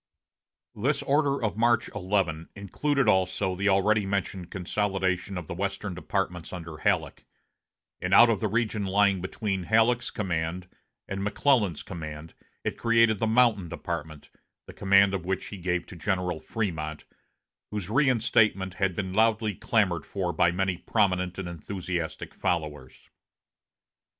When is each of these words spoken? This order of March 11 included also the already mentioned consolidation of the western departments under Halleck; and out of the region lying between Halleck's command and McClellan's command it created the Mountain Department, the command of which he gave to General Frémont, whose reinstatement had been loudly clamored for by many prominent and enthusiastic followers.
This 0.73 1.03
order 1.03 1.43
of 1.43 1.57
March 1.57 1.87
11 1.93 2.49
included 2.55 3.07
also 3.07 3.55
the 3.55 3.69
already 3.69 4.03
mentioned 4.03 4.49
consolidation 4.49 5.37
of 5.37 5.45
the 5.45 5.53
western 5.53 5.93
departments 5.93 6.51
under 6.51 6.77
Halleck; 6.77 7.23
and 8.01 8.11
out 8.11 8.27
of 8.31 8.39
the 8.39 8.47
region 8.47 8.83
lying 8.87 9.21
between 9.21 9.65
Halleck's 9.65 10.09
command 10.09 10.67
and 11.07 11.23
McClellan's 11.23 11.83
command 11.83 12.33
it 12.63 12.79
created 12.79 13.19
the 13.19 13.27
Mountain 13.27 13.69
Department, 13.69 14.31
the 14.65 14.73
command 14.73 15.13
of 15.13 15.23
which 15.27 15.45
he 15.49 15.57
gave 15.57 15.85
to 15.85 15.95
General 15.95 16.39
Frémont, 16.41 17.03
whose 17.69 17.91
reinstatement 17.91 18.73
had 18.73 18.95
been 18.95 19.13
loudly 19.13 19.53
clamored 19.53 20.07
for 20.07 20.33
by 20.33 20.49
many 20.51 20.77
prominent 20.79 21.37
and 21.37 21.47
enthusiastic 21.47 22.33
followers. 22.33 22.95